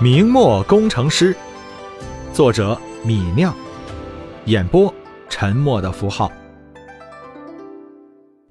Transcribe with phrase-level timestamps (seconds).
[0.00, 1.34] 明末工程师，
[2.32, 3.52] 作者米酿，
[4.44, 4.94] 演播
[5.28, 6.30] 沉默的符号。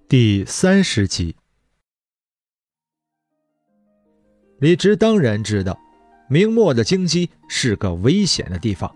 [0.09, 1.33] 第三十集，
[4.59, 5.79] 李直当然知道，
[6.27, 8.93] 明末的京畿是个危险的地方，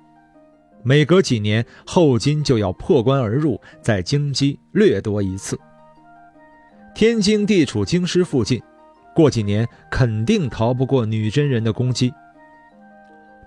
[0.84, 5.58] 每隔几年后金就要破关而入，在京畿掠夺一次。
[6.94, 8.62] 天津地处京师附近，
[9.16, 12.14] 过几年肯定逃不过女真人的攻击。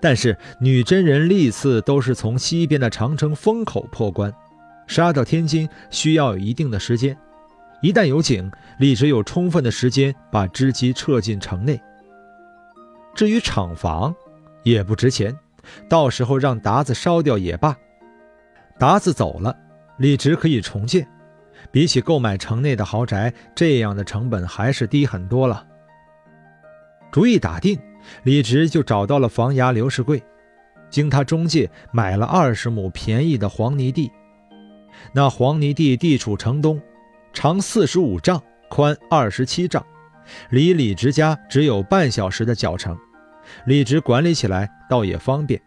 [0.01, 4.31] 但是女真人历次都是从西边的长城风口破关，
[4.87, 7.17] 杀到天津需要有一定的时间。
[7.81, 11.79] 一旦有警，李直有充分的时间把织机撤进城内。
[13.15, 14.13] 至于厂房，
[14.63, 15.35] 也不值钱，
[15.87, 17.75] 到时候让鞑子烧掉也罢。
[18.77, 19.55] 鞑子走了，
[19.97, 21.07] 李直可以重建，
[21.71, 25.65] 比起购买城内的豪宅，这样的成本还是低很多了。
[27.11, 27.79] 主意打定。
[28.23, 30.23] 李直就找到了房衙刘世贵，
[30.89, 34.11] 经他中介买了二十亩便宜的黄泥地。
[35.13, 36.81] 那黄泥地地处城东，
[37.33, 39.85] 长四十五丈，宽二十七丈，
[40.49, 42.97] 离李直家只有半小时的脚程。
[43.65, 45.61] 李直管理起来倒也方便。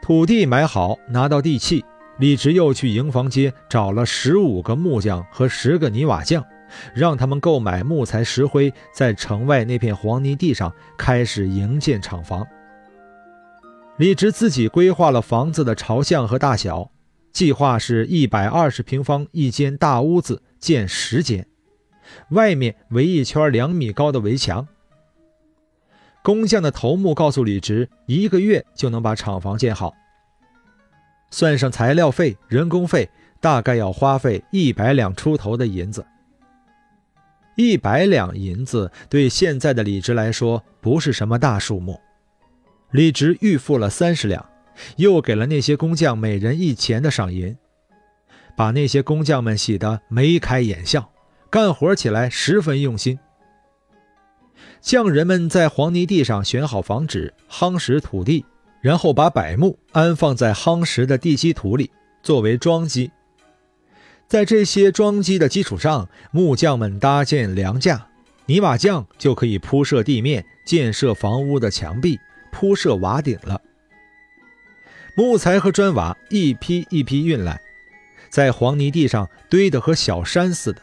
[0.00, 1.84] 土地买好，拿到地契，
[2.18, 6.44] 李直又去营房街找了十五个木匠和十个泥瓦匠。
[6.94, 12.46] 让他们购买木材、石灰，在城外那片黄泥地上开始营建厂房。
[13.98, 16.90] 李直自己规划了房子的朝向和大小，
[17.32, 21.46] 计划是一百二十平方一间大屋子，建十间，
[22.30, 24.66] 外面围一圈两米高的围墙。
[26.22, 29.92] 工匠的头目告诉李直，一个月就能把厂房建好，
[31.30, 36.06] 算上材料费、人工费，大概要花费一百两出头的银子。
[37.54, 42.00] 一百两银子对现在的李直来说不是什么大数目，
[42.90, 44.44] 李直预付了三十两，
[44.96, 47.56] 又给了那些工匠每人一钱的赏银，
[48.56, 51.10] 把那些工匠们洗得眉开眼笑，
[51.50, 53.18] 干活起来十分用心。
[54.80, 58.44] 匠人们在黄泥地上选好房址，夯实土地，
[58.80, 61.90] 然后把柏木安放在夯实的地基土里，
[62.22, 63.10] 作为桩基。
[64.32, 68.06] 在这些桩基的基础上，木匠们搭建梁架，
[68.46, 72.18] 泥瓦匠就可以铺设地面、建设房屋的墙壁、
[72.50, 73.60] 铺设瓦顶了。
[75.14, 77.60] 木材和砖瓦一批一批运来，
[78.30, 80.80] 在黄泥地上堆得和小山似的。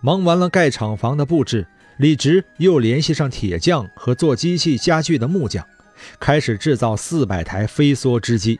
[0.00, 1.66] 忙完了盖厂房的布置，
[1.98, 5.62] 李直又联系上铁匠和做机器家具的木匠，
[6.18, 8.58] 开始制造四百台飞梭织机。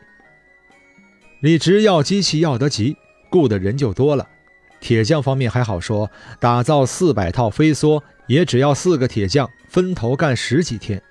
[1.39, 2.95] 李直要机器要得急。
[3.35, 4.25] 雇的人就多了，
[4.79, 6.09] 铁匠方面还好说，
[6.39, 11.01] 打造四百套飞梭也只要四个铁匠分头干十几天。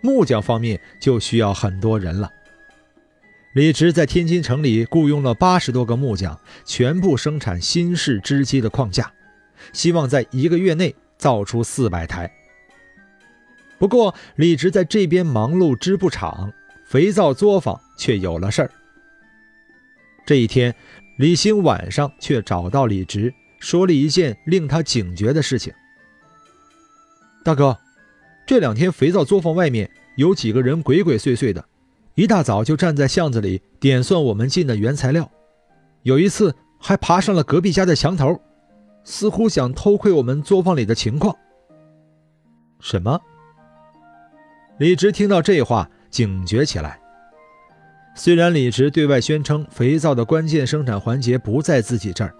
[0.00, 2.30] 木匠方面就需要很多人了。
[3.52, 9.12] 李直在天津城里雇佣了八十多个木匠，全部生产新式织机的框架，
[9.72, 12.30] 希望在一个月内造出四百台。
[13.76, 16.52] 不过，李直在这边忙碌织布厂，
[16.86, 18.70] 肥皂作坊却有了事儿。
[20.24, 20.72] 这一天。
[21.16, 25.72] 李兴晚上却找到李直，说了一件令他警觉的事情。
[27.44, 27.78] 大哥，
[28.46, 31.64] 这两天肥皂作坊外面有几个人鬼鬼祟祟的，
[32.14, 35.30] 一大早就站在巷子里点算我们进的原材料，
[36.02, 38.40] 有一次还爬上了隔壁家的墙头，
[39.04, 41.36] 似乎想偷窥我们作坊里的情况。
[42.80, 43.20] 什么？
[44.78, 46.98] 李直听到这话，警觉起来。
[48.14, 52.32] 虽然李直对外宣称肥皂的关键生产环节不在自己这儿，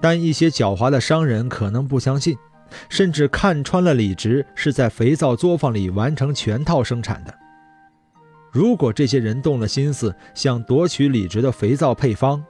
[0.00, 2.36] 但一些狡猾的商人可能不相信，
[2.88, 7.34] 甚至看穿了李直是在肥皂作坊里完成全套生产的。
[8.52, 12.42] 如果这些人动了心思想夺取李直的肥皂配方，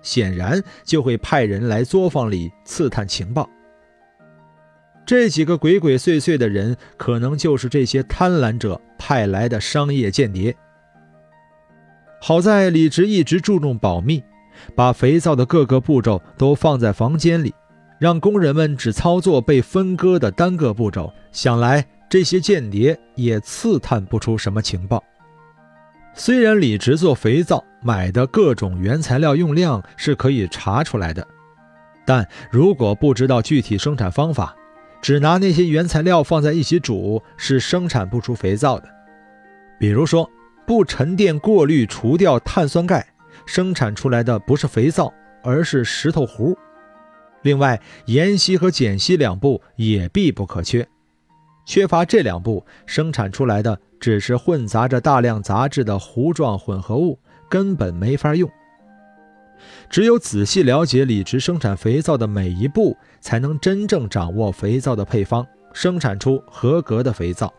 [0.00, 3.48] 显然就会派人来作坊里刺探情报。
[5.04, 10.56] 这几个鬼鬼祟祟的人，可能就是这些贪婪者派来的商业间谍。
[12.26, 14.24] 好在李直一直注重保密，
[14.74, 17.52] 把肥皂的各个步骤都放在房间里，
[17.98, 21.12] 让工人们只操作被分割的单个步骤。
[21.32, 25.04] 想来这些间谍也刺探不出什么情报。
[26.14, 31.28] 虽然李直做肥皂买的各种原材料用量是可以查出来的，
[32.06, 34.56] 但如果不知道具体生产方法，
[35.02, 38.88] 只拿那些原材料放在一起煮，是生产不出肥皂的。
[39.78, 40.26] 比如说。
[40.66, 43.06] 不沉淀过滤除掉碳酸钙，
[43.46, 45.12] 生产出来的不是肥皂，
[45.42, 46.56] 而是石头糊。
[47.42, 50.86] 另外，盐稀和碱稀两步也必不可缺。
[51.66, 57.18] 缺乏这两步，生产出来的只是混杂着大量杂质的糊状混合物，
[57.48, 58.50] 根本没法用。
[59.88, 67.52] 只有仔细了解李直生产肥皂的每一步，才能真正掌握肥皂的配方，生产出合格的肥皂。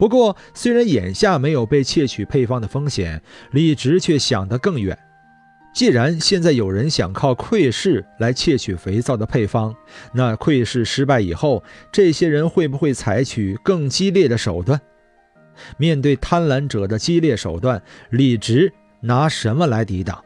[0.00, 4.98] 不过，虽然眼下没有被窃取配方的风险，李直却想得更远。
[5.74, 9.74] 既然现在有人想靠窥视来窃取肥皂的配方，
[10.14, 11.62] 那窥视失败以后，
[11.92, 14.80] 这些人会不会采取更激烈的手段？
[15.76, 20.24] 面对贪婪者的激烈手段，李直拿什么来抵挡？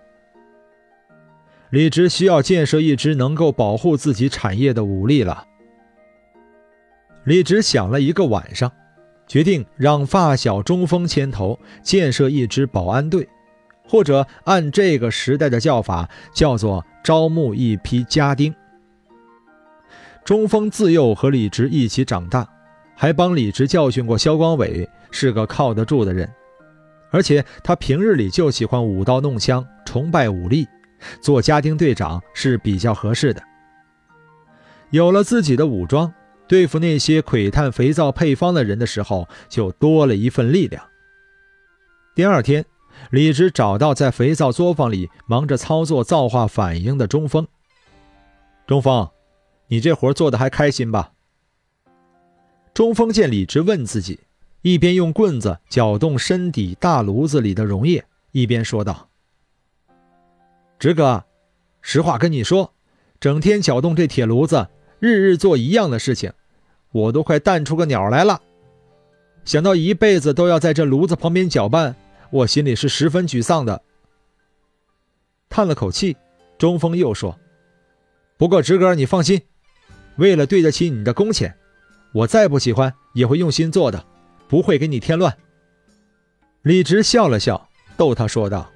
[1.71, 5.45] 李直需要建设一支能够保护自己产业的武力了。
[7.25, 8.71] 李直想了一个晚上，
[9.27, 13.29] 决定让发小中锋牵头建设一支保安队。
[13.87, 18.55] 或者按这个时代的叫法，叫做招募一批家丁。
[20.25, 22.49] 中锋自幼和李直一起长大，
[22.97, 26.27] 还帮李直教训过肖光伟，是个靠得住的人。
[27.11, 30.67] 而且他平日里就喜欢舞刀弄枪，崇拜武力，
[31.21, 33.43] 做家丁队长是比较合适的。
[34.91, 36.11] 有了自己的武装，
[36.47, 40.85] 对付那些窥探肥皂配方的人的时候，就多了一份力量。
[42.15, 42.65] 第二天。
[43.11, 47.47] 李直找到在肥皂作坊里忙着操作皂化反应的中锋。
[48.69, 49.11] 中锋，
[49.67, 51.13] 你这活做的还开心吧？
[52.73, 54.21] 中锋见李直问自己，
[54.63, 59.11] 一边用棍子搅动身底大炉子里的溶液，一边说道
[60.79, 61.25] ：“直哥，
[61.83, 62.73] 实话跟你说，
[63.19, 64.69] 整天搅动这铁炉子，
[65.05, 66.33] 日日做一样的事情，
[66.91, 68.41] 我都快淡出个鸟来了。
[69.45, 71.95] 想到一辈子都要在这炉子旁边搅拌。”
[72.33, 73.83] 我心里是十分沮丧的。
[75.51, 76.17] 叹了口气，
[76.57, 77.39] 中锋又说
[78.39, 79.43] ：“不过直哥，你放心，
[80.17, 81.55] 为了对得起你的工钱，
[82.13, 84.05] 我再不喜欢也会用心做的，
[84.49, 85.37] 不会给你添乱。”
[86.63, 87.69] 李直笑了笑，
[87.99, 88.73] 逗他说道：“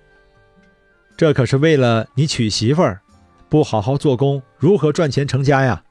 [1.17, 3.01] 这可是为了你娶媳妇儿，
[3.49, 5.83] 不好好做工，如何赚钱成家呀？”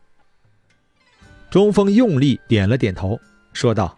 [1.57, 3.19] 中锋用力点了点头，
[3.51, 3.98] 说道：“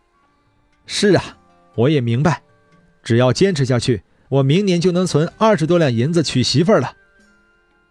[0.88, 1.38] 是啊，
[1.76, 2.42] 我也明白。”
[3.04, 6.94] 只要坚持下去，我明年就能存二十多两银子娶媳妇了。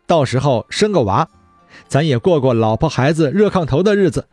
[0.06, 1.28] 到时候生个娃，
[1.86, 4.26] 咱也过过老婆孩子热炕头的日子。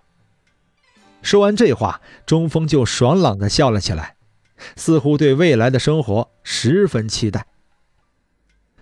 [1.22, 4.16] 说完这话，中锋就爽朗地笑了起来，
[4.78, 7.46] 似乎对未来的生活十分期待。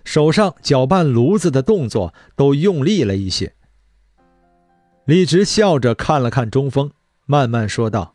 [0.04, 3.56] 手上搅拌炉子的动作都用力了一些。
[5.04, 6.90] 李直笑着看了看中锋，
[7.26, 8.14] 慢慢说道。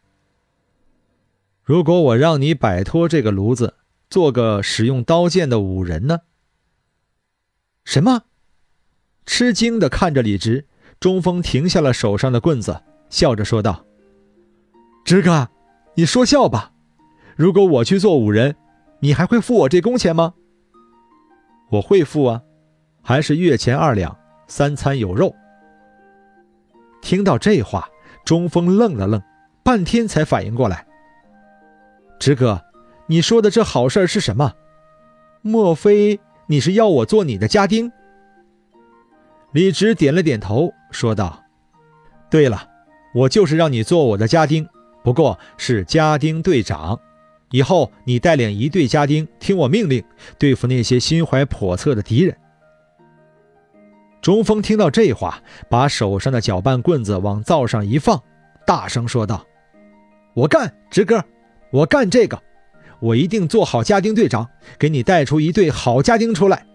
[1.64, 3.76] 如果我让你摆脱这个炉子，
[4.10, 6.22] 做个使用刀剑的武人呢？
[7.86, 8.24] 什么？
[9.24, 10.66] 吃惊的看着李直，
[11.00, 12.82] 中锋停下了手上的棍子，
[13.12, 13.86] 笑着说道
[15.06, 15.48] ：“直哥，
[15.94, 16.74] 你说笑吧？
[17.36, 18.56] 如果我去做武人，
[19.02, 20.34] 你还会付我这工钱吗
[21.70, 22.42] ？”“我会付啊，
[23.04, 25.36] 还是月钱二两，三餐有肉。”
[27.02, 27.90] 听到这话，
[28.26, 29.22] 中锋愣了愣，
[29.64, 30.86] 半天才反应过来。
[32.20, 32.62] 直哥，
[33.08, 34.54] 你说的这好事是什么？
[35.42, 37.92] 莫非你是要我做你的家丁？
[39.54, 41.44] 李直点了点头，说道
[42.30, 42.68] ：“对了，
[43.16, 44.68] 我就是让你做我的家丁，
[45.04, 47.00] 不过是家丁队长。
[47.52, 50.04] 以后你带领一队家丁，听我命令，
[50.38, 52.36] 对付那些心怀叵测的敌人。”
[54.22, 58.22] 中锋听到这话，把手上的搅拌棍子往灶上一放，
[58.66, 59.46] 大声说道
[60.36, 61.24] ：“我干，直哥！”
[61.72, 62.42] 我干这个，
[63.00, 64.50] 我一定做好家丁队长，
[64.80, 66.66] 给你带出一队好家丁出来。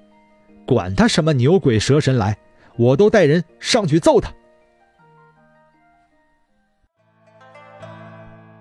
[0.65, 2.39] 管他什么牛鬼蛇神来，
[2.77, 4.33] 我都带人上去揍他。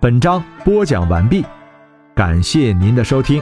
[0.01, 1.45] 本章播讲完毕，
[2.15, 3.39] 感谢您的收听。